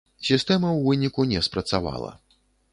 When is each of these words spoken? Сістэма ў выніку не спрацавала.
Сістэма 0.29 0.67
ў 0.69 0.79
выніку 0.87 1.27
не 1.35 1.43
спрацавала. 1.51 2.11